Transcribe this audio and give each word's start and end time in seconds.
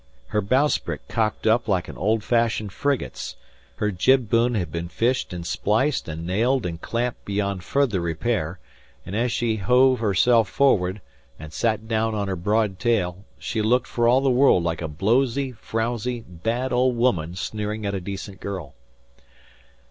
Her 0.29 0.41
bowsprit 0.41 1.07
cocked 1.07 1.45
up 1.45 1.67
like 1.67 1.87
an 1.87 1.95
old 1.95 2.23
fashioned 2.23 2.71
frigate's; 2.71 3.35
her 3.75 3.91
jib 3.91 4.31
boom 4.31 4.55
had 4.55 4.71
been 4.71 4.87
fished 4.89 5.31
and 5.31 5.45
spliced 5.45 6.07
and 6.09 6.25
nailed 6.25 6.65
and 6.65 6.81
clamped 6.81 7.23
beyond 7.23 7.63
further 7.63 7.99
repair; 8.01 8.57
and 9.05 9.15
as 9.15 9.31
she 9.31 9.57
hove 9.57 9.99
herself 9.99 10.49
forward, 10.49 11.01
and 11.37 11.53
sat 11.53 11.87
down 11.87 12.15
on 12.15 12.27
her 12.27 12.35
broad 12.35 12.79
tail, 12.79 13.25
she 13.37 13.61
looked 13.61 13.85
for 13.85 14.07
all 14.07 14.21
the 14.21 14.31
world 14.31 14.63
like 14.63 14.81
a 14.81 14.87
blouzy, 14.87 15.51
frouzy, 15.51 16.21
bad 16.21 16.73
old 16.73 16.95
woman 16.97 17.35
sneering 17.35 17.85
at 17.85 17.93
a 17.93 18.01
decent 18.01 18.39
girl. 18.39 18.73